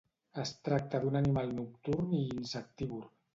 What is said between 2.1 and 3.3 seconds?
i insectívor.